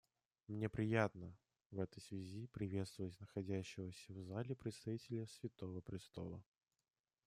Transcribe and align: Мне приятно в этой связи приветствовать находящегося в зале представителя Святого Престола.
Мне 0.47 0.67
приятно 0.67 1.37
в 1.69 1.79
этой 1.79 2.01
связи 2.01 2.47
приветствовать 2.47 3.19
находящегося 3.19 4.11
в 4.13 4.23
зале 4.23 4.55
представителя 4.55 5.27
Святого 5.27 5.79
Престола. 5.81 6.43